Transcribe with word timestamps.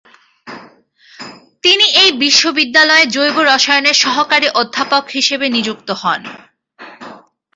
তিনি 1.63 1.85
এই 2.01 2.11
বিশ্ববিদ্যালয়ে 2.23 3.05
জৈব 3.07 3.37
রসায়নের 3.49 3.97
সহকারী 4.03 4.47
অধ্যাপক 4.61 5.03
হিসিবে 5.09 5.47
নিযুক্ত 5.49 5.89
হন। 6.01 6.21